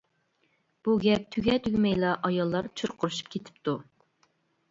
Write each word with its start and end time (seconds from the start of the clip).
بۇ 0.87 0.93
گەپ 1.03 1.25
تۈگە 1.35 1.57
تۈگمەيلا 1.67 2.13
ئاياللار 2.29 2.69
چۇرقىرىشىپ 2.81 3.29
كېتىپتۇ! 3.35 3.77